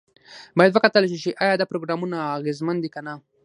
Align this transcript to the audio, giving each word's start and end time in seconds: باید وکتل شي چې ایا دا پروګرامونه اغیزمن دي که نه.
باید 0.57 0.71
وکتل 0.75 1.03
شي 1.11 1.17
چې 1.23 1.37
ایا 1.43 1.53
دا 1.57 1.65
پروګرامونه 1.71 2.17
اغیزمن 2.37 2.77
دي 2.83 2.89
که 2.95 3.01
نه. 3.07 3.13